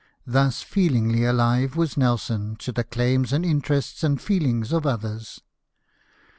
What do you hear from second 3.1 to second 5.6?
and interests and feelings of others.